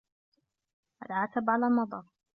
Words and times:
العتب 1.05 1.49
على 1.49 1.67
النظر 1.67 2.05